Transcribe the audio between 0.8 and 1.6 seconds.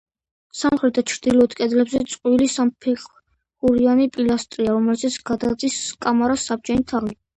და ჩრდილოეთ